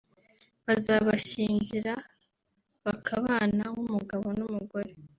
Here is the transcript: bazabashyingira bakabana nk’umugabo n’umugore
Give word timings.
bazabashyingira 0.65 1.93
bakabana 2.85 3.63
nk’umugabo 3.73 4.27
n’umugore 4.37 4.91